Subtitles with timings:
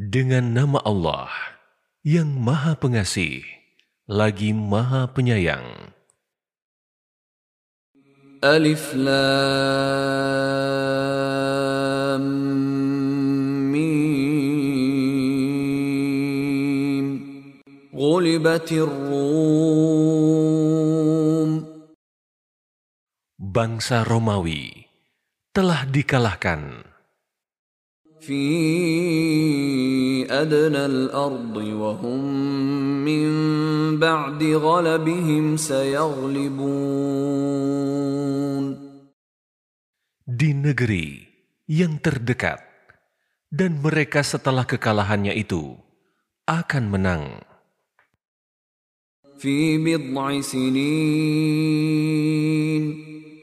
[0.00, 1.28] Dengan nama Allah
[2.00, 3.44] yang Maha Pengasih,
[4.08, 6.00] lagi Maha Penyayang.
[8.42, 9.14] Alif Lam
[13.70, 15.06] Mim.
[17.94, 19.22] Ghulibatir Rum
[23.38, 24.90] Bangsa Romawi
[25.54, 26.91] telah dikalahkan
[28.21, 28.43] في
[30.27, 32.21] أدنى الأرض وهم
[33.05, 33.29] من
[33.99, 37.07] بعد غلبهم سيغلبون
[40.27, 41.23] di negeri
[41.65, 42.59] yang terdekat
[43.47, 45.79] dan mereka setelah kekalahannya itu
[46.45, 47.23] akan menang
[49.37, 51.37] في بضع سنين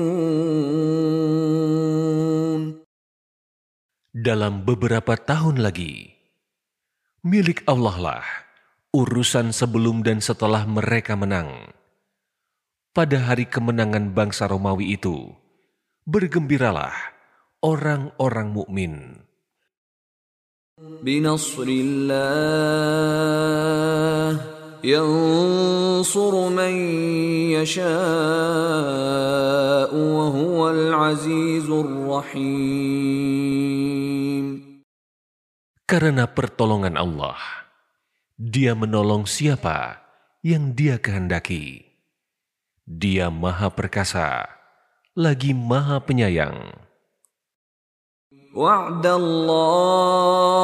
[4.15, 6.17] dalam beberapa tahun lagi
[7.21, 8.25] milik Allah lah
[8.95, 11.69] urusan sebelum dan setelah mereka menang
[12.95, 15.29] pada hari kemenangan bangsa Romawi itu
[16.07, 16.95] bergembiralah
[17.59, 19.25] orang-orang mukmin.
[20.77, 22.65] بنصر الله
[24.83, 26.73] ينصر من
[27.57, 27.91] يشاء
[29.95, 33.05] وهو العزيز الرحيم
[35.85, 37.37] Karena pertolongan Allah,
[38.41, 40.01] Dia menolong siapa
[40.41, 41.85] yang Dia kehendaki.
[42.89, 44.49] Dia Maha Perkasa,
[45.13, 46.85] lagi Maha Penyayang.
[48.55, 50.55] وعد الله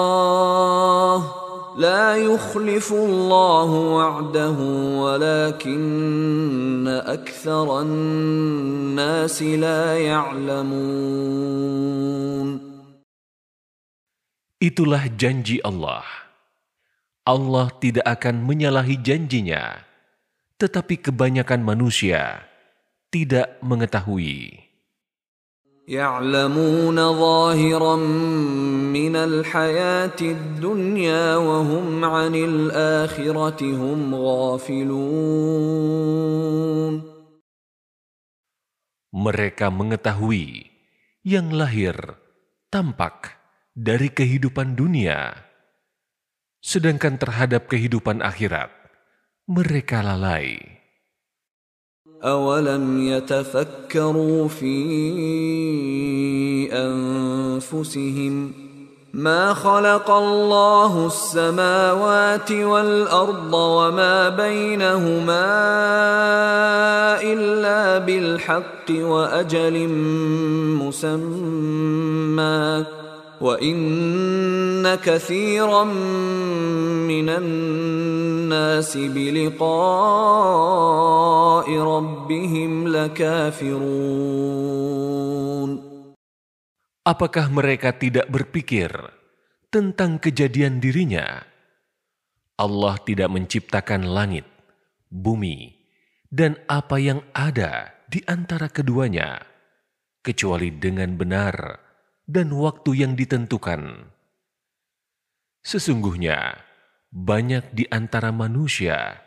[1.78, 4.58] لا يخلف الله وعده
[5.04, 11.32] ولكن أكثر الناس لا يعلمون
[14.62, 16.06] Itulah janji Allah.
[17.26, 19.82] Allah tidak akan menyalahi janjinya,
[20.62, 22.46] tetapi kebanyakan manusia
[23.10, 24.65] tidak mengetahui.
[25.92, 27.96] يعلمون ظاهرا
[28.96, 35.52] من الحياة الدنيا وهم عن الآخرة هم غافلون
[39.12, 40.72] Mereka mengetahui
[41.28, 42.16] yang lahir
[42.72, 43.36] tampak
[43.76, 45.36] dari kehidupan dunia,
[46.64, 48.72] sedangkan terhadap kehidupan akhirat
[49.52, 50.64] mereka lalai.
[52.25, 54.73] أولم يتفكروا في
[56.73, 58.67] أنفسهم
[59.17, 65.47] ما خلق الله السماوات والأرض وما بينهما
[67.23, 69.89] إلا بالحق وأجل
[70.83, 72.85] مسمى
[73.42, 75.84] وإن كثيرا
[77.10, 79.68] من الناس بلقاء
[81.78, 84.32] ربهم لكافرون
[87.02, 88.94] Apakah mereka tidak berpikir
[89.74, 91.42] tentang kejadian dirinya?
[92.62, 94.46] Allah tidak menciptakan langit,
[95.10, 95.82] bumi,
[96.30, 99.42] dan apa yang ada di antara keduanya,
[100.22, 101.82] kecuali dengan benar
[102.26, 104.12] dan waktu yang ditentukan.
[105.62, 106.58] Sesungguhnya,
[107.12, 109.22] banyak di antara manusia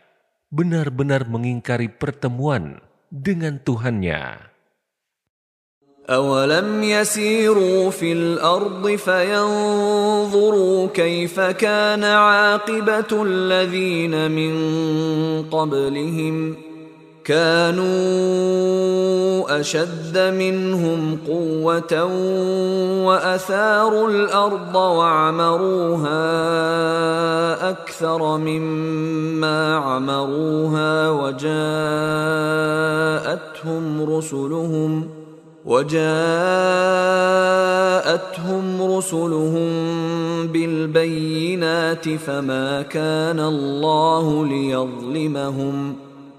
[0.48, 4.54] benar-benar mengingkari pertemuan dengan Tuhannya.
[6.04, 14.54] أولم يسيروا في الأرض فينظروا كيف كان عاقبة الذين من
[15.48, 16.56] قبلهم
[17.29, 17.85] كانوا
[19.59, 22.03] أشد منهم قوة
[23.05, 26.09] وأثاروا الأرض وعمروها
[27.69, 31.49] أكثر مما عمروها وجاءتهم
[34.15, 35.19] رسلهم ۖ
[35.65, 36.01] وجاءتهم
[38.81, 39.69] رسلهم
[40.47, 45.95] بالبينات فما كان الله ليظلمهم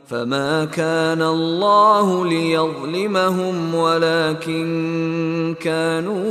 [0.10, 4.68] فما كان الله ليظلمهم ولكن
[5.58, 6.26] كانوا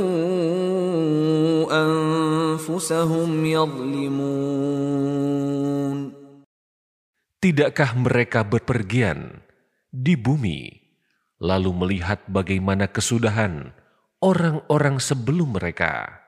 [1.71, 4.85] انفسهم يظلمون
[7.45, 9.45] Tidakkah mereka berpergian
[9.93, 10.65] di bumi,
[11.37, 13.69] lalu melihat bagaimana kesudahan
[14.17, 16.25] orang-orang sebelum mereka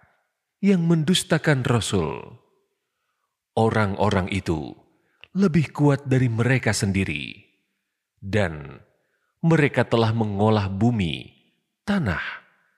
[0.61, 2.37] yang mendustakan Rasul?
[3.57, 4.77] Orang-orang itu
[5.37, 7.40] lebih kuat dari mereka sendiri,
[8.22, 8.78] dan
[9.42, 11.34] mereka telah mengolah bumi,
[11.82, 12.22] tanah,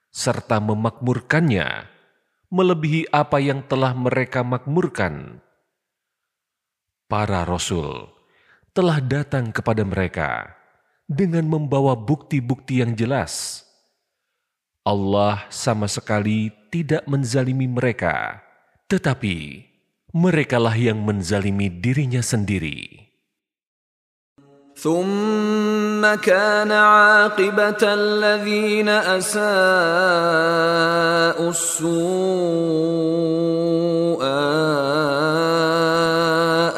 [0.09, 1.93] serta memakmurkannya
[2.55, 5.43] melebihi apa yang telah mereka makmurkan.
[7.11, 8.09] Para rasul
[8.71, 10.55] telah datang kepada mereka
[11.05, 13.67] dengan membawa bukti-bukti yang jelas.
[14.87, 18.41] Allah sama sekali tidak menzalimi mereka,
[18.87, 19.67] tetapi
[20.15, 23.05] merekalah yang menzalimi dirinya sendiri.
[24.84, 29.44] ثم كان عاقبة الذين أساءوا
[31.52, 32.00] السوء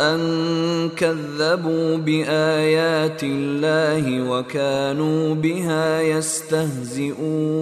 [0.02, 0.22] أن
[0.98, 7.62] كذبوا بآيات الله وكانوا بها يستهزئون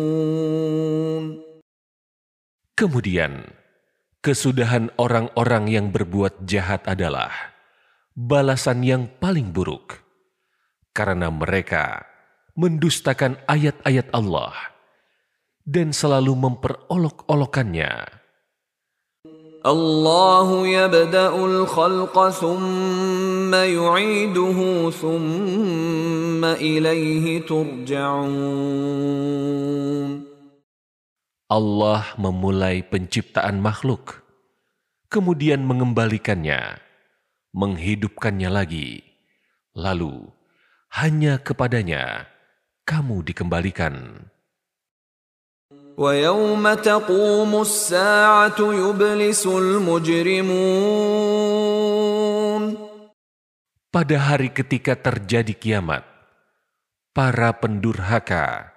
[2.79, 3.43] Kemudian,
[4.23, 7.27] kesudahan orang-orang yang berbuat jahat adalah
[8.15, 9.99] balasan yang paling buruk,
[10.94, 12.06] karena mereka
[12.54, 14.54] mendustakan ayat-ayat Allah
[15.66, 18.22] dan selalu memperolok-olokannya.
[31.48, 34.20] Allah memulai penciptaan makhluk,
[35.08, 36.76] kemudian mengembalikannya,
[37.56, 39.00] menghidupkannya lagi,
[39.72, 40.28] lalu
[40.93, 42.25] hanya kepadanya
[42.85, 44.25] kamu dikembalikan.
[45.99, 50.49] ويوم تقوم الساعة يبلس المجرمون
[53.89, 56.05] Pada hari ketika terjadi kiamat,
[57.09, 58.69] para pendurhaka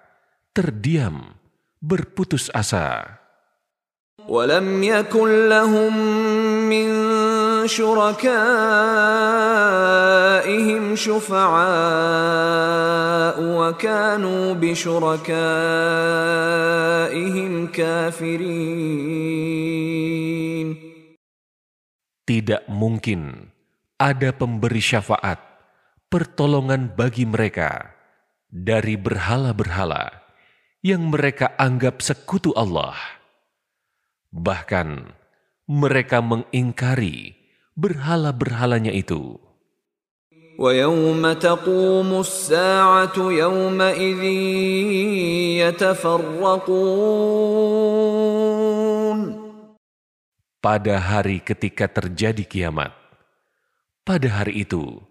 [0.56, 1.37] terdiam,
[1.85, 3.20] berputus asa.
[4.29, 5.93] ولم يكن لهم
[6.70, 6.88] من
[7.67, 8.44] شركائهم
[10.97, 11.62] شفعاء
[13.41, 15.32] وكانوا بشركائهم
[17.67, 18.93] كافرين
[22.23, 23.50] Tidak mungkin
[23.99, 25.43] ada pemberi syafaat,
[26.06, 27.99] pertolongan bagi mereka
[28.47, 30.23] dari berhala-berhala
[30.87, 32.94] yang mereka anggap sekutu Allah.
[34.31, 35.19] Bahkan
[35.67, 37.36] mereka mengingkari
[37.76, 39.41] berhala-berhalanya itu.
[40.59, 44.23] ويوم تقوم الساعة يومئذ
[45.64, 47.03] يتفرقون
[50.62, 52.94] Pada hari ketika terjadi kiamat,
[54.06, 55.03] pada hari itu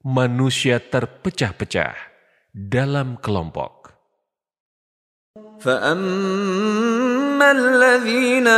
[0.00, 1.92] manusia terpecah-pecah
[2.56, 3.84] dalam kelompok.
[5.60, 8.48] فأما الذين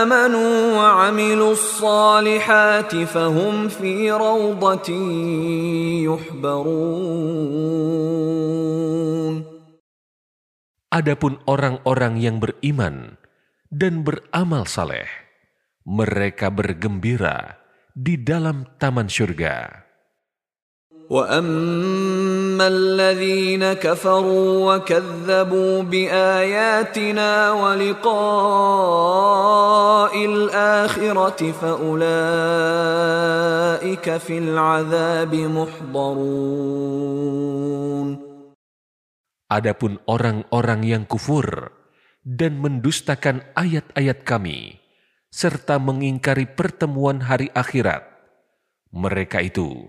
[0.00, 4.90] آمنوا وعملوا الصالحات فهم في روضة
[6.08, 7.46] يحبرون
[10.86, 13.20] Adapun orang-orang yang beriman
[13.68, 15.04] dan beramal saleh,
[15.84, 17.60] mereka bergembira
[17.92, 19.86] di dalam taman surga.
[21.10, 28.14] واما الذين كفروا وكذبوا باياتنا ولقاء
[30.24, 32.06] الاخره فاولئك
[34.16, 36.66] في العذاب محضرون
[39.46, 41.70] Adapun orang-orang yang kufur
[42.26, 44.82] dan mendustakan ayat-ayat kami,
[45.30, 48.10] serta mengingkari pertemuan hari akhirat,
[48.90, 49.86] mereka itu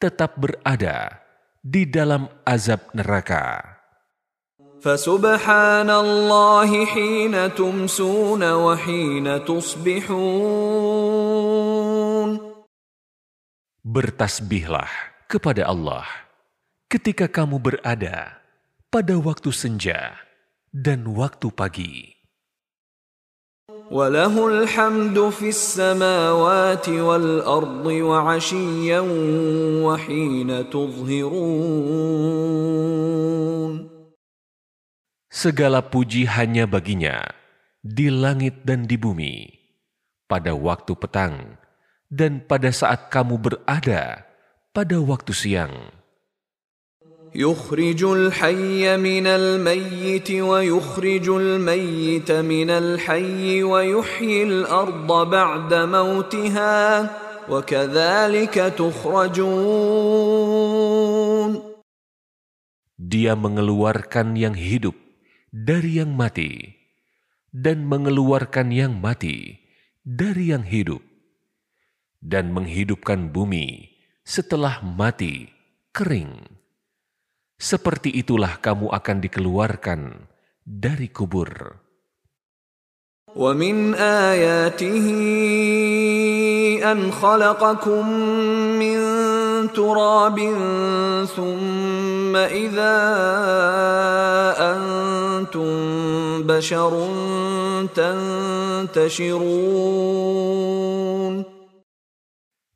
[0.00, 1.20] tetap berada
[1.60, 3.76] di dalam azab neraka.
[4.86, 10.16] فسبحان الله حين تمسون وحين تصبحون
[13.86, 14.90] Bertasbihlah
[15.30, 16.04] kepada Allah
[16.90, 18.42] ketika kamu berada
[18.90, 20.18] pada waktu senja
[20.74, 22.19] dan waktu pagi.
[23.90, 29.00] وله الحمد في السماوات والأرض وعشيا
[29.82, 32.06] وحين تظهرون
[35.26, 37.26] Segala puji hanya baginya
[37.82, 39.50] di langit dan di bumi,
[40.30, 41.58] pada waktu petang
[42.08, 44.24] dan pada saat kamu berada
[44.72, 45.74] pada waktu siang.
[47.36, 57.10] يخرج الحي من الميت ويخرج الميت من الحي ويحيي الارض بعد موتها
[57.48, 59.46] وكذلك تخرجون
[62.96, 64.96] Dia mengeluarkan yang hidup
[65.52, 66.74] dari yang mati
[67.52, 69.60] dan mengeluarkan yang mati
[70.00, 71.04] dari yang hidup
[72.24, 73.92] dan menghidupkan bumi
[74.24, 75.52] setelah mati
[75.92, 76.56] kering.
[77.60, 80.00] Seperti itulah kamu akan dikeluarkan
[80.60, 81.80] dari kubur.
[83.36, 85.06] ومن آياته
[86.80, 88.08] أن خلقكم
[88.80, 88.98] من
[89.76, 90.38] تراب
[91.36, 92.96] ثم إذا
[94.56, 95.72] أنتم
[96.48, 96.92] بشر
[97.92, 99.36] تنتشرون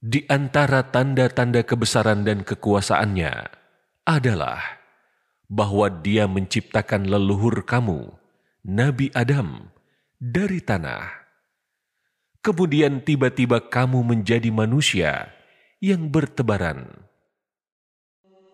[0.00, 3.32] Di antara tanda-tanda kebesaran dan kekuasaannya
[4.05, 4.61] adalah
[5.49, 8.13] bahwa dia menciptakan leluhur kamu,
[8.65, 9.73] Nabi Adam,
[10.17, 11.09] dari tanah.
[12.45, 15.33] Kemudian tiba-tiba kamu menjadi manusia
[15.81, 17.04] yang bertebaran.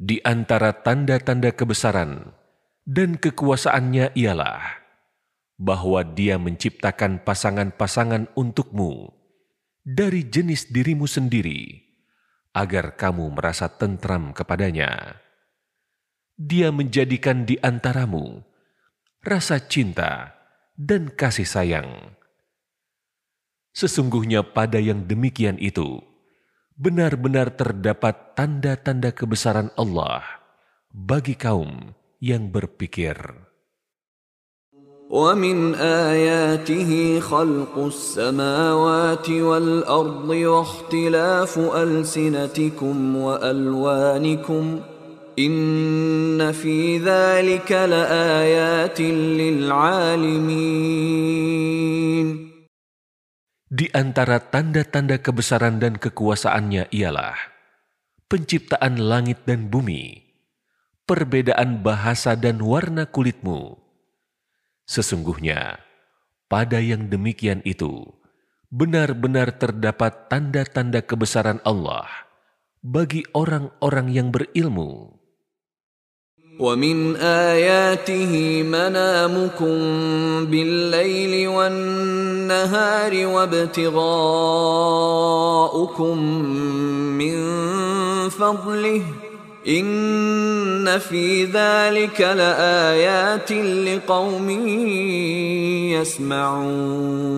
[0.00, 2.32] Di antara tanda-tanda kebesaran
[2.88, 4.80] dan kekuasaannya ialah
[5.60, 9.12] bahwa dia menciptakan pasangan-pasangan untukmu
[9.84, 11.84] dari jenis dirimu sendiri
[12.56, 15.20] agar kamu merasa tentram kepadanya.
[16.40, 18.40] Dia menjadikan di antaramu
[19.20, 20.32] rasa cinta
[20.80, 22.16] dan kasih sayang.
[23.76, 26.00] Sesungguhnya pada yang demikian itu,
[26.79, 30.23] benar-benar terdapat tanda-tanda kebesaran Allah
[30.91, 33.45] bagi kaum yang berpikir.
[35.05, 44.79] ومن آياته خلق السماوات والأرض واختلاف ألسنتكم وألوانكم
[45.39, 50.45] إن في ذلك لآيات للعالمين
[53.70, 57.38] di antara tanda-tanda kebesaran dan kekuasaannya ialah
[58.26, 60.26] penciptaan langit dan bumi,
[61.06, 63.78] perbedaan bahasa dan warna kulitmu.
[64.90, 65.78] Sesungguhnya,
[66.50, 68.10] pada yang demikian itu,
[68.74, 72.10] benar-benar terdapat tanda-tanda kebesaran Allah
[72.82, 75.19] bagi orang-orang yang berilmu.
[76.59, 79.75] ومن آياته منامكم
[80.47, 83.95] بالليل والنهار وابتغاؤكم
[87.19, 87.35] من
[88.29, 89.03] فضله
[89.67, 94.49] إن في ذلك لآيات لقوم
[95.91, 97.35] يسمعون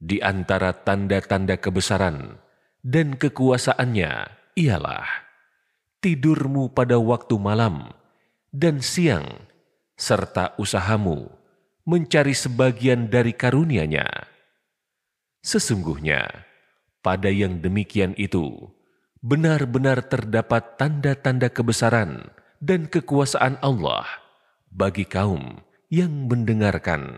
[0.00, 2.40] Di antara tanda-tanda kebesaran
[2.82, 5.23] dan kekuasaannya ialah
[6.05, 7.89] tidurmu pada waktu malam
[8.53, 9.25] dan siang,
[9.97, 11.33] serta usahamu
[11.81, 14.05] mencari sebagian dari karunia-Nya.
[15.41, 16.45] Sesungguhnya,
[17.01, 18.69] pada yang demikian itu,
[19.25, 22.29] benar-benar terdapat tanda-tanda kebesaran
[22.61, 24.05] dan kekuasaan Allah
[24.69, 25.57] bagi kaum
[25.89, 27.17] yang mendengarkan.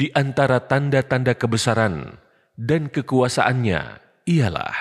[0.00, 2.16] Di antara tanda-tanda kebesaran
[2.56, 4.72] dan kekuasaannya ialah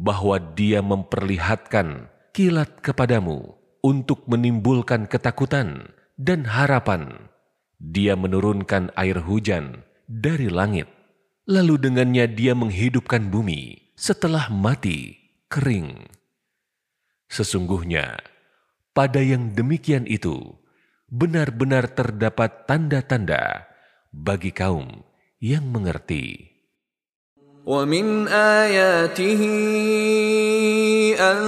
[0.00, 7.28] bahwa dia memperlihatkan kilat kepadamu untuk menimbulkan ketakutan dan harapan.
[7.76, 10.88] Dia menurunkan air hujan dari langit,
[11.44, 15.12] lalu dengannya dia menghidupkan bumi setelah mati
[15.52, 16.08] kering.
[17.28, 18.16] Sesungguhnya,
[18.96, 20.56] pada yang demikian itu,
[21.12, 23.73] benar-benar terdapat tanda-tanda
[24.13, 24.87] bagi kaum
[25.39, 26.49] yang mengerti.
[27.69, 29.41] ومن آياته
[31.21, 31.39] أن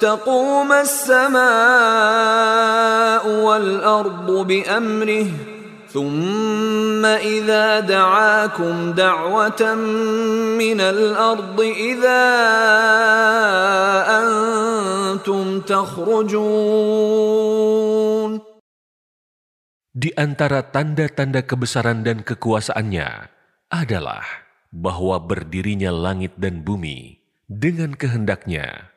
[0.00, 1.38] تقوم السماء
[3.28, 5.26] والأرض بأمره
[5.94, 9.74] ثم إذا دعاكم دعوة
[10.58, 12.24] من الأرض إذا
[14.20, 17.28] أنتم تخرجون
[19.98, 23.08] Di antara tanda-tanda kebesaran dan kekuasaannya
[23.72, 24.22] adalah
[24.68, 28.92] bahwa berdirinya langit dan bumi dengan kehendaknya.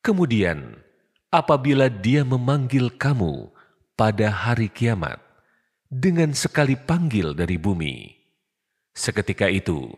[0.00, 0.78] Kemudian,
[1.28, 3.50] apabila dia memanggil kamu
[3.98, 5.18] pada hari kiamat
[5.90, 8.14] dengan sekali panggil dari bumi,
[8.94, 9.90] seketika itu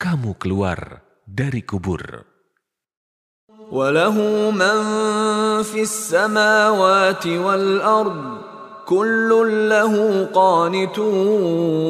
[0.00, 2.26] kamu keluar dari kubur.
[3.66, 4.14] وله
[4.54, 4.76] من
[5.66, 8.49] في السماوات والأرض
[8.90, 9.30] كل
[9.68, 9.94] له
[10.30, 11.86] قانتون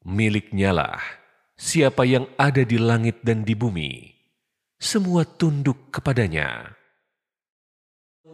[0.00, 0.98] Miliknyalah
[1.54, 4.10] siapa yang ada di langit dan di bumi,
[4.80, 6.74] semua tunduk kepadanya.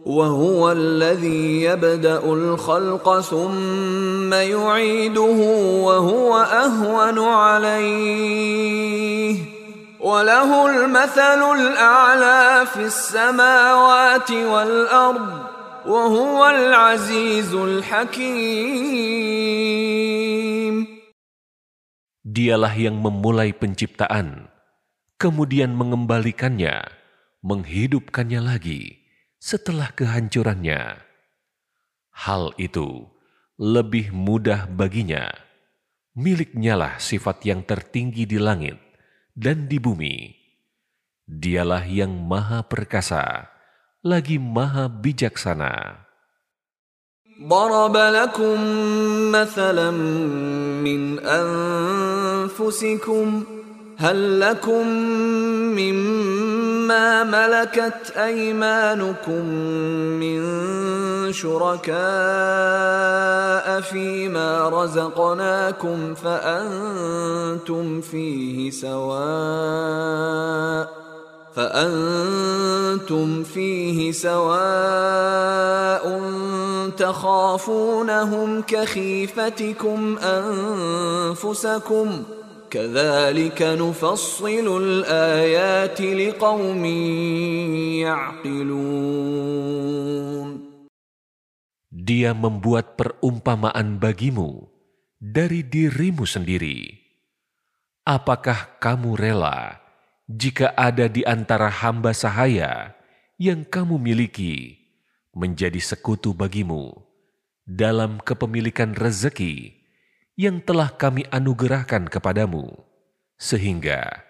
[0.07, 5.39] وهو الذي يبدأ الخلق ثم يعيده
[5.83, 8.27] وهو أهون عليه
[9.99, 15.50] وله المثل الأعلى في السماوات والأرض
[15.85, 18.97] وهو العزيز الحكيم
[22.27, 24.51] Dialah yang memulai penciptaan,
[25.17, 26.85] kemudian mengembalikannya,
[27.41, 28.99] menghidupkannya lagi
[29.41, 31.01] setelah kehancurannya.
[32.13, 33.07] Hal itu
[33.57, 35.33] lebih mudah baginya.
[36.19, 38.77] Miliknyalah sifat yang tertinggi di langit
[39.33, 40.33] dan di bumi.
[41.25, 43.49] Dialah yang maha perkasa,
[44.04, 46.02] lagi maha bijaksana.
[47.48, 48.58] ضرب لكم
[49.32, 49.90] مثلا
[50.84, 51.18] من
[51.98, 53.44] أنفسكم
[53.98, 54.86] هل لكم
[55.78, 59.44] مما ملكت أيمانكم
[60.22, 60.42] من
[61.32, 61.92] شركاء
[63.80, 70.02] فيما رزقناكم فأنتم فيه سواء
[71.57, 76.05] فأنتم فيه سواء
[76.97, 82.07] تخافونهم كخيفتكم أنفسكم
[82.69, 86.85] كذلك نفصل الآيات لقوم
[88.05, 89.87] يعقلون
[92.07, 94.69] Dia membuat perumpamaan bagimu
[95.19, 96.95] dari dirimu sendiri.
[98.07, 99.80] Apakah kamu rela
[100.30, 102.94] jika ada di antara hamba sahaya
[103.38, 104.78] yang kamu miliki
[105.34, 106.94] menjadi sekutu bagimu
[107.66, 109.82] dalam kepemilikan rezeki
[110.38, 112.72] yang telah kami anugerahkan kepadamu,
[113.36, 114.24] sehingga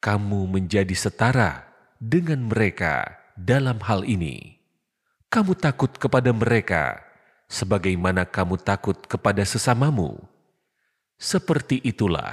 [0.00, 1.66] kamu menjadi setara
[2.00, 4.60] dengan mereka dalam hal ini.
[5.30, 6.98] Kamu takut kepada mereka
[7.46, 10.18] sebagaimana kamu takut kepada sesamamu.
[11.20, 12.32] Seperti itulah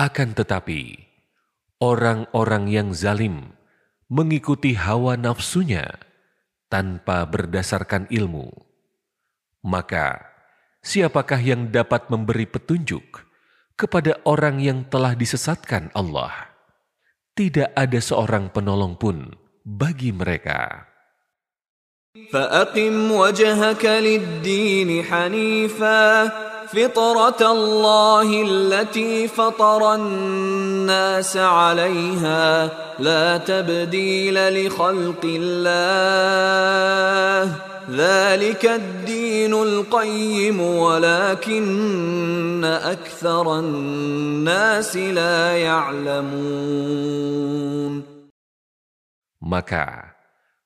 [0.00, 1.00] Akan tetapi,
[1.80, 3.56] orang-orang yang zalim
[4.12, 5.88] mengikuti hawa nafsunya
[6.68, 8.52] tanpa berdasarkan ilmu.
[9.64, 10.20] Maka,
[10.84, 13.24] siapakah yang dapat memberi petunjuk
[13.74, 16.54] kepada orang yang telah disesatkan Allah?
[17.36, 19.32] Tidak ada seorang penolong pun
[19.64, 20.92] bagi mereka.
[22.32, 26.26] فأقم وجهك للدين حنيفا
[26.70, 37.52] فطرة الله التي فطر الناس عليها لا تبديل لخلق الله
[37.90, 47.36] ذلك الدين القيم ولكن أكثر الناس لا يعلمون
[49.46, 50.18] Maka,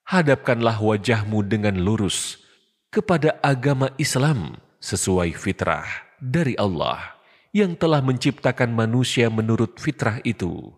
[0.09, 2.41] hadapkanlah wajahmu dengan lurus
[2.89, 5.90] kepada agama Islam sesuai fitrah
[6.22, 7.18] dari Allah
[7.50, 10.70] yang telah menciptakan manusia menurut fitrah itu.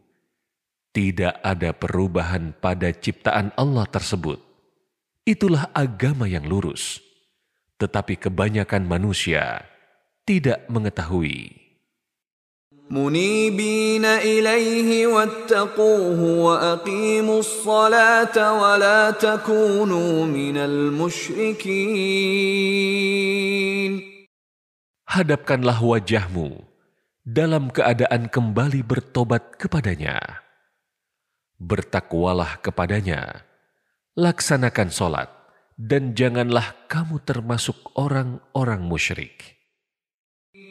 [0.96, 4.40] Tidak ada perubahan pada ciptaan Allah tersebut.
[5.28, 7.04] Itulah agama yang lurus.
[7.76, 9.68] Tetapi kebanyakan manusia
[10.24, 11.57] tidak mengetahui.
[12.93, 21.73] منيبين إليه واتقوه وأقيموا الصلاة ولا تكونوا من المشركين
[25.13, 26.65] Hadapkanlah wajahmu
[27.21, 30.41] dalam keadaan kembali bertobat kepadanya.
[31.61, 33.45] Bertakwalah kepadanya,
[34.17, 35.29] laksanakan solat,
[35.77, 39.56] dan janganlah kamu termasuk orang-orang musyrik.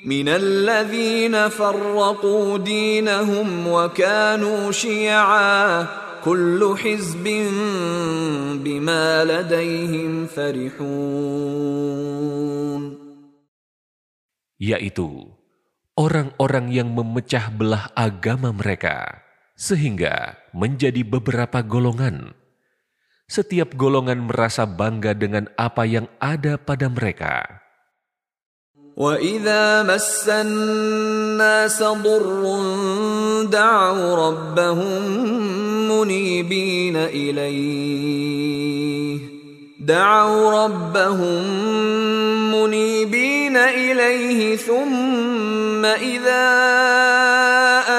[0.06, 5.88] من الذين فرقوا دينهم وكانوا شيعا
[6.22, 7.26] كل حزب
[8.62, 11.82] بما لديهم فرحون
[14.62, 15.34] yaitu
[15.98, 19.26] orang-orang yang memecah belah agama mereka
[19.58, 22.38] sehingga menjadi beberapa golongan.
[23.26, 27.62] Setiap golongan merasa bangga dengan apa yang ada pada mereka.
[28.97, 32.61] وإذا مس الناس ضر
[33.45, 35.03] دعوا ربهم
[35.91, 38.39] منيبين إليه
[39.81, 41.45] دعوا ربهم
[42.55, 46.47] منيبين إليه ثم إذا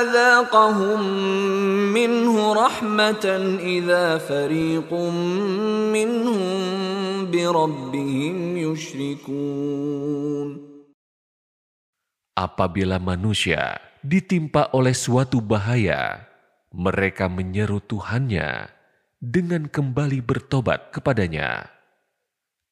[0.01, 1.03] أذاقهم
[1.93, 4.93] منه رحمة إذا فريق
[5.93, 6.51] منهم
[7.31, 10.27] بربهم يشركون
[12.36, 16.24] Apabila manusia ditimpa oleh suatu bahaya,
[16.72, 18.72] mereka menyeru Tuhannya
[19.20, 21.68] dengan kembali bertobat kepadanya.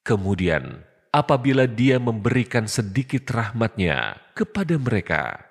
[0.00, 0.80] Kemudian,
[1.12, 5.44] apabila Dia memberikan sedikit rahmatnya kepada mereka,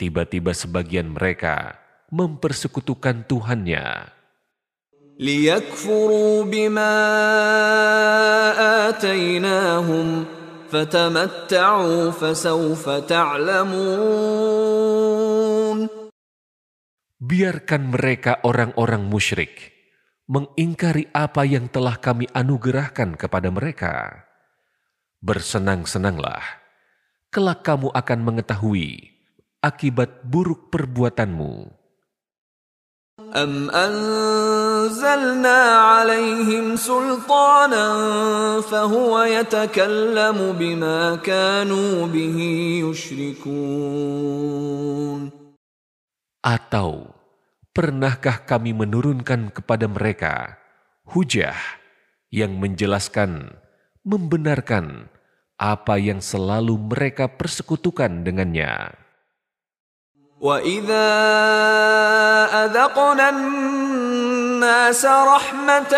[0.00, 1.76] tiba-tiba sebagian mereka
[2.08, 4.16] mempersekutukan Tuhannya.
[5.20, 6.94] ليكفروا بما
[8.88, 10.33] آتيناهم
[10.70, 14.20] فتمتعوا فسوف تعلمون
[17.20, 19.76] Biarkan mereka orang-orang musyrik
[20.30, 24.24] mengingkari apa yang telah kami anugerahkan kepada mereka.
[25.20, 26.40] Bersenang-senanglah,
[27.28, 29.10] kelak kamu akan mengetahui
[29.60, 31.68] akibat buruk perbuatanmu.
[33.20, 37.86] أم أنزلنا عليهم سلطانا
[38.60, 42.38] فهو يتكلم بما كانوا به
[42.88, 44.10] يشركون
[46.40, 47.12] Atau
[47.76, 50.56] pernahkah kami menurunkan kepada mereka
[51.04, 51.52] hujah
[52.32, 53.60] yang menjelaskan,
[54.08, 55.12] membenarkan
[55.60, 58.96] apa yang selalu mereka persekutukan dengannya?
[60.40, 61.08] وإذا
[62.64, 65.94] أذقنا الناس رحمة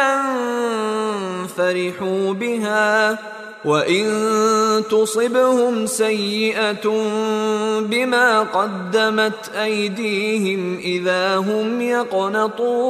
[1.47, 3.19] فرحوا بها
[3.65, 4.05] وإن
[4.91, 6.87] تصبهم سيئة
[7.87, 12.83] بما قدمت أيديهم إذا هم يقنطون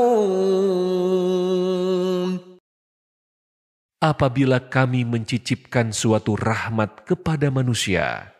[4.02, 8.34] Apabila kami mencicipkan suatu rahmat kepada manusia,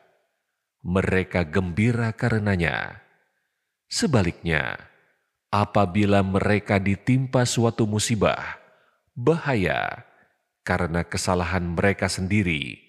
[0.87, 3.03] mereka gembira karenanya.
[3.87, 4.77] Sebaliknya,
[5.53, 8.59] apabila mereka ditimpa suatu musibah,
[9.15, 10.03] bahaya
[10.67, 12.81] karena kesalahan mereka sendiri,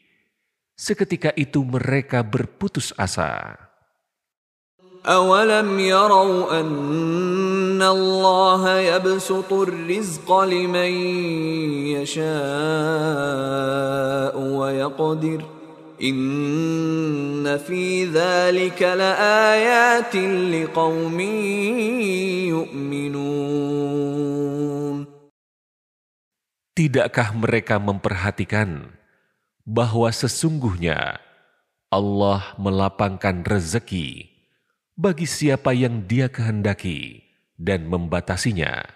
[0.74, 3.58] seketika itu mereka berputus asa.
[5.04, 10.92] أولم يروا أن الله يبسط الرزق لمن
[12.00, 12.24] يشاء
[14.40, 15.44] ويقدر
[26.79, 28.95] Tidakkah mereka memperhatikan
[29.67, 31.19] bahwa sesungguhnya
[31.91, 34.31] Allah melapangkan rezeki
[34.95, 37.27] bagi siapa yang Dia kehendaki
[37.59, 38.87] dan membatasinya?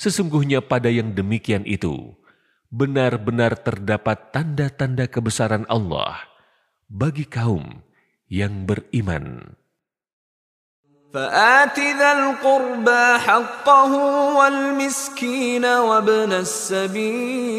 [0.00, 2.15] Sesungguhnya pada yang demikian itu,
[2.71, 6.23] benar-benar terdapat tanda-tanda kebesaran Allah
[6.87, 7.83] bagi kaum
[8.31, 9.57] yang beriman.
[11.11, 13.93] فآت ذا القربى حقه
[14.39, 17.51] والمسكين وابن السبيل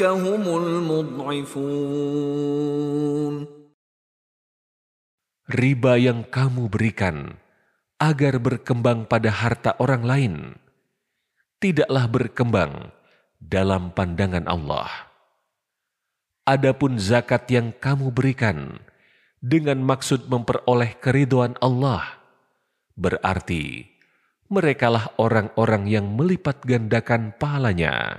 [0.00, 1.66] هم المضعفون
[5.46, 7.38] Riba yang kamu berikan
[8.02, 10.58] agar berkembang pada harta orang lain
[11.62, 12.90] tidaklah berkembang
[13.38, 14.90] dalam pandangan Allah.
[16.50, 18.82] Adapun zakat yang kamu berikan
[19.38, 22.02] dengan maksud memperoleh keriduan Allah,
[22.98, 23.86] berarti
[24.50, 28.18] merekalah orang-orang yang melipat gandakan pahalanya.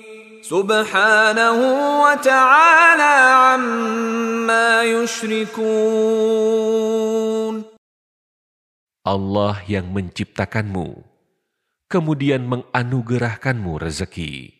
[0.51, 1.63] Subhanahu
[2.03, 3.15] wa ta'ala
[3.55, 5.63] amma yushrikun.
[9.07, 11.07] Allah yang menciptakanmu,
[11.87, 14.51] kemudian menganugerahkanmu rezeki,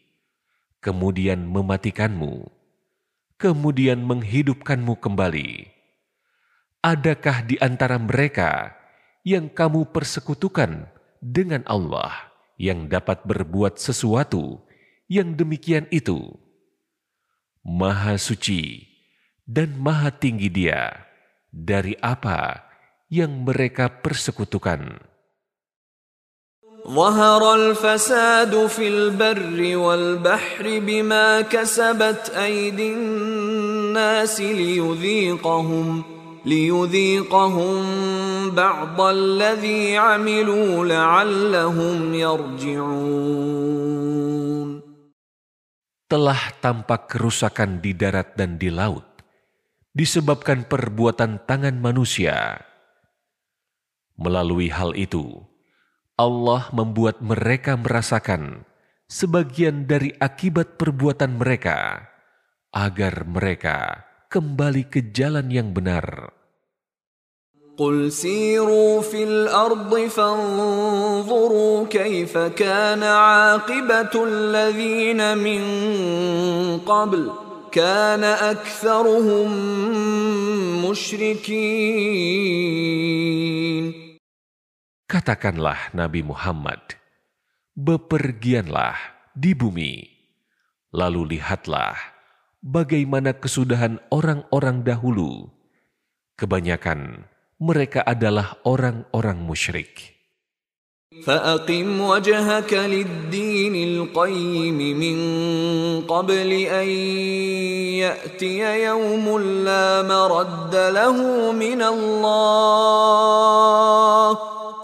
[0.79, 2.47] kemudian mematikanmu,
[3.35, 5.75] kemudian menghidupkanmu kembali.
[6.87, 8.79] Adakah di antara mereka
[9.27, 10.87] yang kamu persekutukan
[11.19, 14.70] dengan Allah yang dapat berbuat sesuatu
[15.10, 16.34] yang demikian itu?
[17.66, 18.86] Maha suci
[19.46, 20.90] dan maha tinggi Dia
[21.50, 22.66] dari apa
[23.10, 25.14] yang mereka persekutukan.
[26.86, 36.02] ظهر الفساد في البر والبحر بما كسبت أيدي الناس ليذيقهم
[36.46, 37.84] ليذيقهم
[38.50, 43.66] بعض الذي عملوا لعلهم يرجعون
[46.11, 49.23] telah tampak kerusakan di darat dan di laut
[49.95, 52.59] disebabkan perbuatan tangan manusia.
[54.19, 55.39] Melalui hal itu,
[56.19, 58.67] Allah membuat mereka merasakan
[59.07, 62.03] sebagian dari akibat perbuatan mereka,
[62.75, 66.35] agar mereka kembali ke jalan yang benar.
[67.76, 75.62] قل سيروا في الأرض فانظروا كيف كان عاقبة الذين من
[76.88, 77.32] قبل
[77.72, 79.48] كان أكثرهم
[80.88, 82.26] مشركين
[85.06, 86.82] Katakanlah Nabi Muhammad,
[87.78, 88.98] bepergianlah
[89.38, 90.02] di bumi,
[90.90, 91.94] lalu lihatlah
[92.58, 95.46] bagaimana kesudahan orang-orang dahulu.
[96.34, 97.22] Kebanyakan
[97.60, 100.16] mereka adalah orang-orang musyrik.
[101.16, 105.16] فأقم وجهك للدين القيم من
[106.04, 106.88] قبل أن
[108.04, 111.16] يأتي يوم لا مرد له
[111.52, 113.06] من الله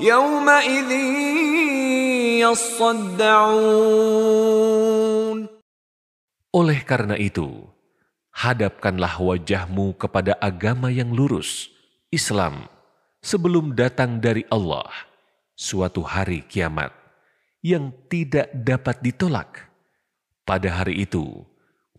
[0.01, 0.91] يومئذ
[2.49, 3.93] يصدعون
[6.53, 7.65] Oleh karena itu,
[8.37, 11.73] hadapkanlah wajahmu kepada agama yang lurus,
[12.12, 12.69] Islam,
[13.23, 14.88] sebelum datang dari Allah
[15.57, 16.93] suatu hari kiamat
[17.62, 19.71] yang tidak dapat ditolak.
[20.43, 21.47] Pada hari itu,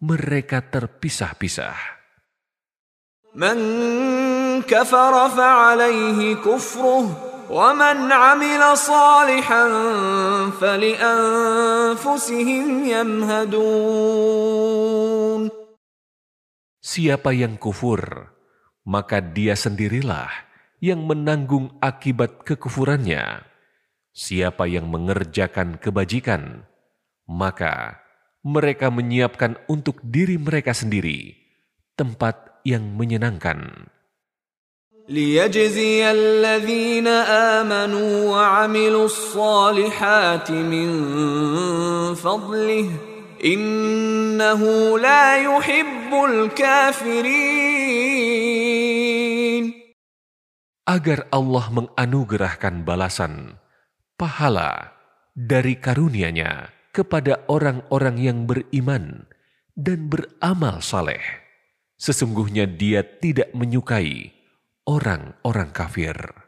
[0.03, 2.03] mereka terpisah-pisah.
[3.33, 3.57] من
[4.61, 7.05] كفر فعليه كفره
[7.49, 9.63] ومن عمل صالحا
[10.61, 12.25] فلأنفسهم
[12.85, 14.23] يمهدون
[16.83, 18.29] Siapa yang kufur,
[18.87, 20.29] maka dia sendirilah
[20.83, 23.47] yang menanggung akibat kekufurannya.
[24.13, 26.67] Siapa yang mengerjakan kebajikan,
[27.25, 28.03] maka
[28.43, 31.33] mereka menyiapkan untuk diri mereka sendiri
[31.95, 33.89] tempat yang menyenangkan.
[35.09, 37.07] ليجزي الذين
[37.57, 40.89] آمنوا وعملوا الصالحات من
[42.15, 43.06] فضله
[43.38, 47.78] Innahu la yuhibbul kafirin.
[50.88, 53.62] Agar Allah menganugerahkan balasan,
[54.18, 54.90] pahala
[55.38, 59.30] dari karunia-Nya kepada orang-orang yang beriman
[59.78, 61.22] dan beramal saleh.
[61.94, 64.34] Sesungguhnya dia tidak menyukai
[64.82, 66.47] orang-orang kafir.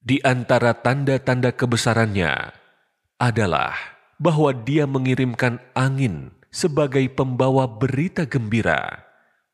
[0.00, 2.56] Di antara tanda-tanda kebesarannya
[3.20, 3.76] adalah
[4.16, 9.04] bahwa dia mengirimkan angin sebagai pembawa berita gembira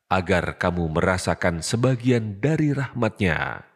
[0.07, 3.67] agar kamu merasakan sebagian dari rahmatnya,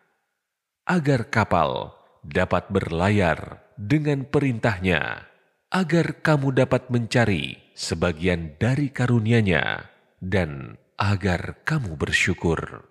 [0.87, 1.91] agar kapal
[2.23, 5.27] dapat berlayar dengan perintahnya,
[5.75, 9.91] agar kamu dapat mencari sebagian dari karunia-Nya
[10.23, 12.90] dan agar kamu bersyukur.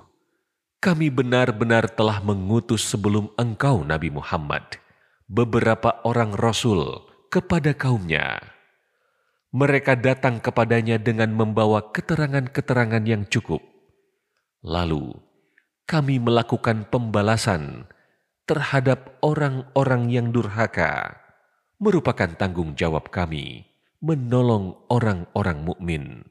[0.81, 4.81] kami benar-benar telah mengutus sebelum engkau Nabi Muhammad
[5.29, 8.41] beberapa orang rasul kepada kaumnya.
[9.53, 13.61] Mereka datang kepadanya dengan membawa keterangan-keterangan yang cukup.
[14.65, 15.21] Lalu
[15.85, 17.85] kami melakukan pembalasan
[18.49, 21.13] terhadap orang-orang yang durhaka,
[21.77, 23.69] merupakan tanggung jawab kami
[24.01, 26.30] menolong orang-orang mukmin.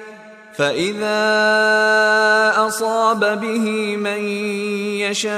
[0.56, 1.22] فإذا
[2.66, 4.20] أصاب به من
[5.04, 5.36] يشاء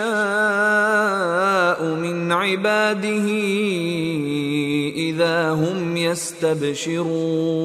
[1.83, 3.29] من عباده
[4.95, 7.59] إذا هم يستبشرون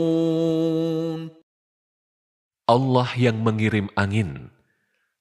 [2.63, 4.47] Allah yang mengirim angin,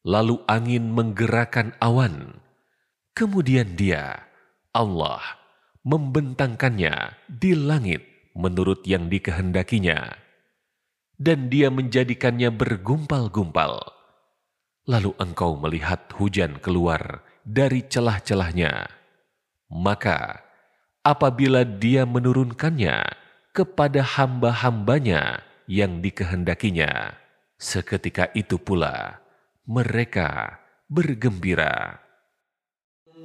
[0.07, 2.38] lalu angin menggerakkan awan.
[3.18, 4.31] Kemudian dia,
[4.70, 5.18] Allah,
[5.83, 8.07] membentangkannya di langit
[8.38, 10.22] menurut yang dikehendakinya.
[11.17, 13.82] dan dia menjadikannya bergumpal-gumpal.
[14.86, 18.88] Lalu engkau melihat hujan keluar dari celah-celahnya.
[19.73, 20.45] Maka,
[21.01, 23.01] apabila dia menurunkannya
[23.51, 27.17] kepada hamba-hambanya yang dikehendakinya,
[27.58, 29.17] Seketika itu pula
[29.65, 31.97] mereka bergembira.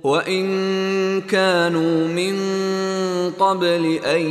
[0.08, 0.46] وإن
[1.26, 2.36] كانوا من
[3.36, 4.24] قبل أن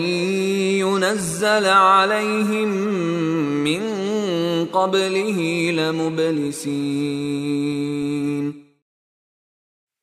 [0.81, 2.69] ينزل عليهم
[3.66, 3.83] من
[4.71, 5.38] قبله
[5.75, 7.27] لمبلسين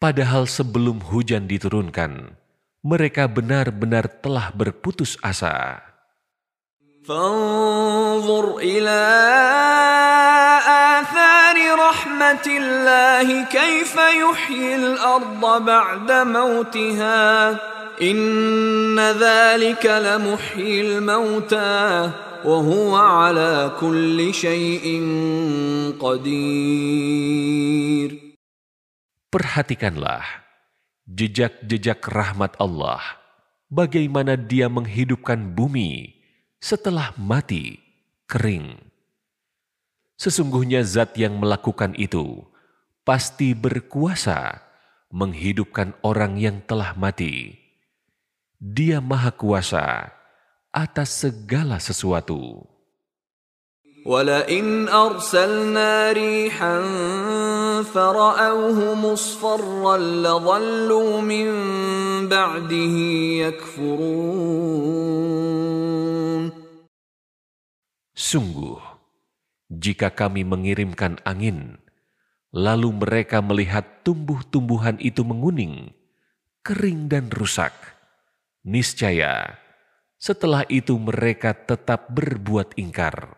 [0.03, 2.35] Padahal sebelum hujan diturunkan,
[2.83, 5.79] mereka benar-benar telah berputus asa.
[7.08, 9.00] فانظر إلى
[10.68, 11.56] آثار
[11.88, 17.56] رحمة الله كيف يحيي الأرض بعد موتها.
[18.02, 22.10] إن ذلك لمحيي الموتى
[22.44, 24.84] وهو على كل شيء
[25.96, 27.08] قدير.
[29.32, 30.24] Perhatikanlah
[31.08, 33.00] jejak-jejak rahmat Allah,
[33.72, 36.17] bagaimana Dia menghidupkan bumi
[36.57, 37.79] setelah mati
[38.29, 38.79] kering.
[40.15, 42.41] Sesungguhnya zat yang melakukan itu
[43.03, 44.63] pasti berkuasa
[45.11, 47.59] menghidupkan orang yang telah mati.
[48.57, 50.09] Dia maha kuasa
[50.71, 52.63] atas segala sesuatu.
[54.03, 56.75] ولئن أرسلنا ريحا
[57.83, 61.47] فرأوه مصفرا لظلوا من
[62.29, 62.95] بعده
[63.47, 64.83] يكفرون
[68.13, 68.81] Sungguh,
[69.69, 71.77] jika kami mengirimkan angin,
[72.49, 75.93] lalu mereka melihat tumbuh-tumbuhan itu menguning,
[76.65, 77.73] kering dan rusak,
[78.65, 79.59] niscaya
[80.23, 83.36] setelah itu mereka tetap berbuat ingkar.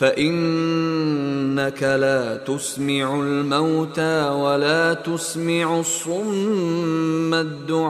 [0.00, 7.86] فإنك لا تسمع الموتى ولا تسمع الصم الدعاء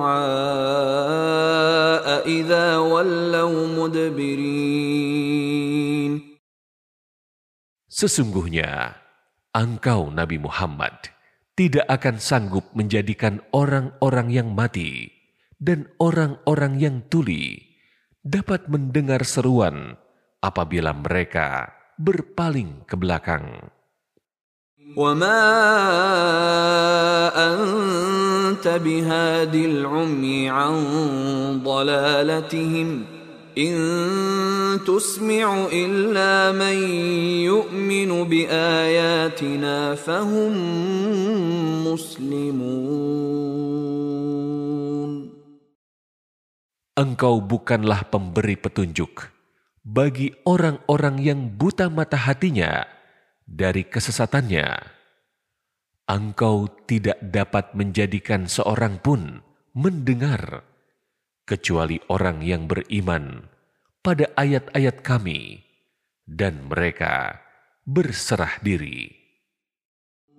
[2.26, 4.90] إذا ولوا مدبرين
[7.90, 8.96] Sesungguhnya
[9.54, 11.14] engkau Nabi Muhammad
[11.54, 15.14] tidak akan sanggup menjadikan orang-orang yang mati
[15.62, 17.60] dan orang-orang yang tuli
[18.24, 19.94] dapat mendengar seruan
[20.40, 23.70] apabila mereka berpaling ke belakang.
[24.96, 25.42] وما
[27.30, 30.74] أنت بهاد العمي عن
[31.62, 32.88] ضلالتهم
[33.58, 33.76] إن
[34.86, 36.76] تسمع إلا من
[37.46, 40.52] يؤمن بآياتنا فهم
[41.86, 43.30] مسلمون
[47.00, 49.33] Engkau bukanlah pemberi petunjuk
[49.85, 52.89] bagi orang-orang yang buta mata hatinya
[53.45, 54.97] dari kesesatannya.
[56.09, 59.45] Engkau tidak dapat menjadikan seorang pun
[59.77, 60.65] mendengar
[61.45, 63.45] kecuali orang yang beriman
[64.01, 65.61] pada ayat-ayat kami
[66.25, 67.41] dan mereka
[67.85, 69.24] berserah diri.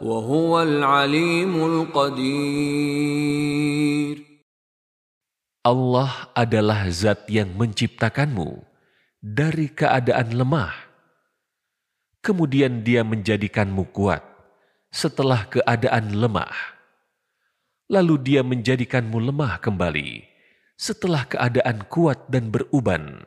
[0.00, 1.54] وهو العليم
[1.96, 3.06] القدير
[5.66, 8.62] Allah adalah zat yang menciptakanmu
[9.18, 10.70] dari keadaan lemah.
[12.22, 14.22] Kemudian dia menjadikanmu kuat
[14.94, 16.54] setelah keadaan lemah.
[17.90, 20.22] Lalu dia menjadikanmu lemah kembali
[20.78, 23.26] setelah keadaan kuat dan beruban.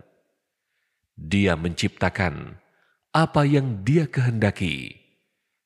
[1.20, 2.56] Dia menciptakan
[3.12, 4.96] apa yang dia kehendaki.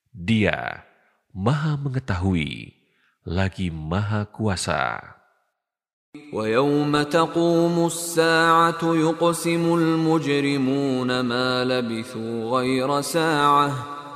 [0.09, 0.81] Dia
[1.33, 2.73] maha mengetahui
[3.27, 5.13] lagi maha kuasa.
[6.13, 13.69] ويوم تقوم الساعة يقسم المجرمون ما لبثوا غير ساعة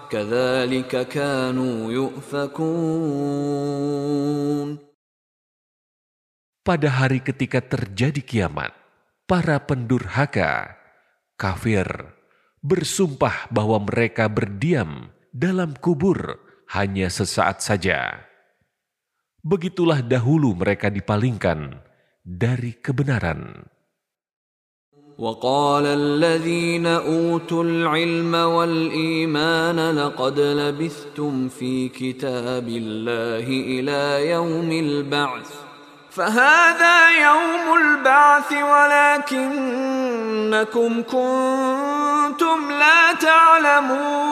[0.09, 3.57] كذلك كانوا يؤفكون
[6.61, 8.75] Pada hari ketika terjadi kiamat,
[9.23, 10.75] para pendurhaka,
[11.39, 11.87] kafir,
[12.59, 16.35] bersumpah bahwa mereka berdiam dalam kubur
[16.71, 18.27] hanya sesaat saja.
[19.43, 21.79] Begitulah dahulu mereka dipalingkan
[22.23, 23.63] dari kebenaran.
[25.17, 35.51] وقال الذين أوتوا العلم والإيمان لقد لبثتم في كتاب الله إلى يوم البعث
[36.09, 38.53] فهذا يوم البعث
[39.33, 39.81] ولكنكم
[41.01, 44.27] كنتم لا تعلمون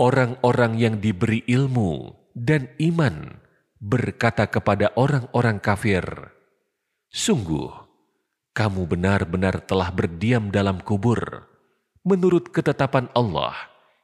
[0.00, 3.36] Orang-orang yang diberi ilmu dan iman
[3.76, 6.04] berkata kepada orang-orang kafir,
[7.12, 7.68] "Sungguh,
[8.56, 11.44] kamu benar-benar telah berdiam dalam kubur
[12.00, 13.52] menurut ketetapan Allah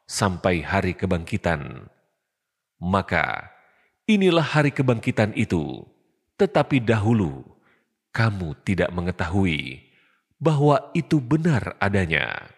[0.04, 1.88] sampai hari kebangkitan.
[2.76, 3.48] Maka
[4.04, 5.80] inilah hari kebangkitan itu,
[6.36, 7.40] tetapi dahulu
[8.12, 9.80] kamu tidak mengetahui
[10.36, 12.52] bahwa itu benar adanya."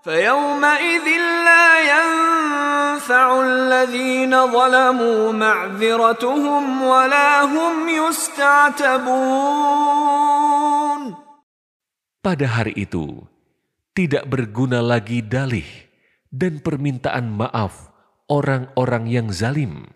[0.00, 1.06] فيومئذ
[1.44, 1.66] لا
[2.94, 9.10] ينفع الذين ظلموا معذرتهم ولا هم يستعتبون
[12.20, 13.24] Pada hari itu,
[13.96, 15.64] tidak berguna lagi dalih
[16.28, 17.88] dan permintaan maaf
[18.28, 19.88] orang-orang yang zalim,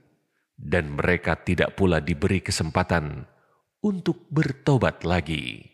[0.56, 3.28] dan mereka tidak pula diberi kesempatan
[3.84, 5.68] untuk bertobat lagi.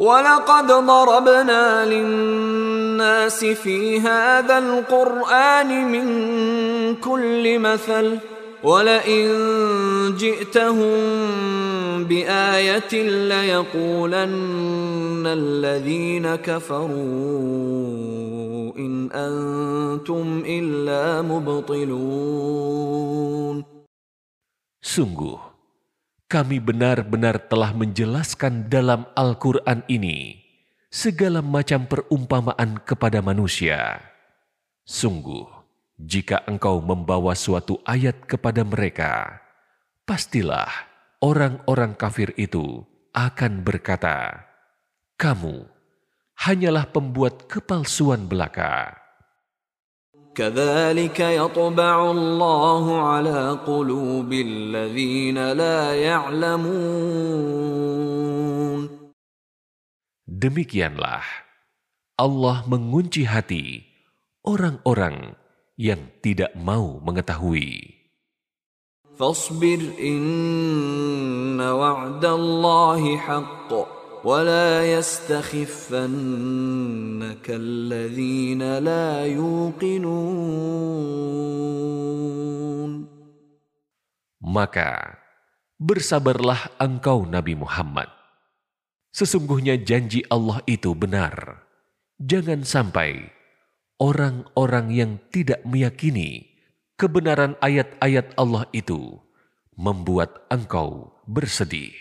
[0.00, 6.06] ولقد ضربنا للناس في هذا القرآن من
[6.96, 8.18] كل مثل
[8.62, 9.28] ولئن
[10.16, 10.94] جئتهم
[12.04, 12.92] بآية
[13.28, 14.30] ليقولن
[15.26, 16.90] الذين كفروا
[18.78, 22.60] إن أنتم إلا مبطلون
[24.80, 25.49] Sungguh,
[26.30, 30.38] kami benar-benar telah menjelaskan dalam Al-Quran ini
[30.86, 33.98] segala macam perumpamaan kepada manusia.
[34.86, 35.50] Sungguh,
[35.98, 39.42] jika engkau membawa suatu ayat kepada mereka,
[40.06, 40.70] pastilah
[41.18, 44.46] orang-orang kafir itu akan berkata,
[45.18, 45.66] "Kamu
[46.46, 48.99] hanyalah pembuat kepalsuan belaka."
[50.39, 57.45] كذلك يطبع الله على قلوب الذين لا يعلمون
[60.25, 61.23] Demikianlah
[62.19, 63.87] Allah mengunci hati
[64.43, 65.39] orang-orang
[65.79, 67.95] yang tidak mau mengetahui.
[69.15, 73.71] فاصبر إن وعد الله حق
[74.25, 75.45] ولا يستخفنك
[77.45, 80.65] الذين لا يوقنون
[84.45, 85.19] Maka
[85.75, 88.07] bersabarlah engkau Nabi Muhammad.
[89.11, 91.67] Sesungguhnya janji Allah itu benar.
[92.21, 93.35] Jangan sampai
[93.99, 96.55] orang-orang yang tidak meyakini
[96.95, 99.19] kebenaran ayat-ayat Allah itu
[99.75, 101.91] membuat engkau bersedih.